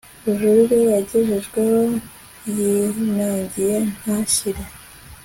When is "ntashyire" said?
3.99-4.63